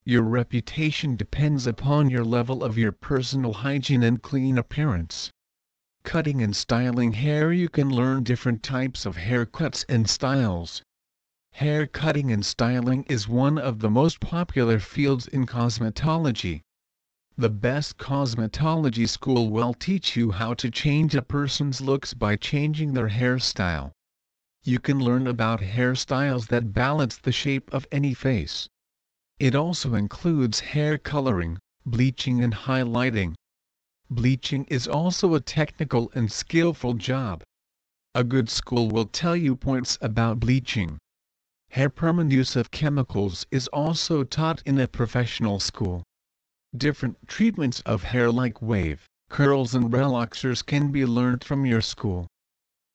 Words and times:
Your 0.06 0.20
reputation 0.20 1.16
depends 1.16 1.66
upon 1.66 2.10
your 2.10 2.26
level 2.26 2.62
of 2.62 2.76
your 2.76 2.92
personal 2.92 3.54
hygiene 3.54 4.02
and 4.02 4.20
clean 4.20 4.58
appearance. 4.58 5.30
Cutting 6.02 6.42
and 6.42 6.54
styling 6.54 7.14
hair 7.14 7.54
You 7.54 7.70
can 7.70 7.88
learn 7.88 8.22
different 8.22 8.62
types 8.62 9.06
of 9.06 9.16
haircuts 9.16 9.82
and 9.88 10.06
styles. 10.06 10.82
Hair 11.52 11.86
cutting 11.86 12.30
and 12.30 12.44
styling 12.44 13.04
is 13.04 13.26
one 13.28 13.56
of 13.56 13.78
the 13.78 13.88
most 13.88 14.20
popular 14.20 14.78
fields 14.78 15.26
in 15.26 15.46
cosmetology. 15.46 16.60
The 17.38 17.48
best 17.48 17.96
cosmetology 17.96 19.08
school 19.08 19.48
will 19.48 19.72
teach 19.72 20.16
you 20.16 20.32
how 20.32 20.52
to 20.52 20.70
change 20.70 21.14
a 21.14 21.22
person's 21.22 21.80
looks 21.80 22.12
by 22.12 22.36
changing 22.36 22.92
their 22.92 23.08
hairstyle. 23.08 23.92
You 24.64 24.80
can 24.80 24.98
learn 25.00 25.26
about 25.26 25.60
hairstyles 25.60 26.48
that 26.48 26.74
balance 26.74 27.16
the 27.16 27.32
shape 27.32 27.72
of 27.72 27.86
any 27.90 28.12
face. 28.12 28.68
It 29.40 29.54
also 29.54 29.94
includes 29.94 30.60
hair 30.60 30.96
coloring, 30.96 31.58
bleaching 31.84 32.42
and 32.42 32.54
highlighting. 32.54 33.34
Bleaching 34.08 34.64
is 34.66 34.86
also 34.86 35.34
a 35.34 35.40
technical 35.40 36.12
and 36.14 36.30
skillful 36.30 36.94
job. 36.94 37.42
A 38.14 38.22
good 38.22 38.48
school 38.48 38.88
will 38.88 39.06
tell 39.06 39.34
you 39.34 39.56
points 39.56 39.98
about 40.00 40.38
bleaching. 40.38 40.98
Hair 41.70 41.90
permanent 41.90 42.32
use 42.32 42.54
of 42.54 42.70
chemicals 42.70 43.44
is 43.50 43.66
also 43.68 44.22
taught 44.22 44.62
in 44.64 44.78
a 44.78 44.86
professional 44.86 45.58
school. 45.58 46.04
Different 46.76 47.26
treatments 47.26 47.80
of 47.80 48.04
hair 48.04 48.30
like 48.30 48.62
wave, 48.62 49.04
curls 49.30 49.74
and 49.74 49.92
relaxers 49.92 50.64
can 50.64 50.92
be 50.92 51.04
learned 51.04 51.42
from 51.42 51.66
your 51.66 51.80
school. 51.80 52.28